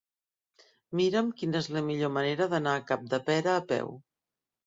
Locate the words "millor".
1.89-2.11